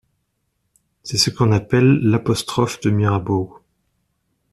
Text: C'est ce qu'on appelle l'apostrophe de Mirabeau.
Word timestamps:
C'est 1.03 1.19
ce 1.19 1.29
qu'on 1.29 1.51
appelle 1.51 1.99
l'apostrophe 1.99 2.79
de 2.81 2.89
Mirabeau. 2.89 3.59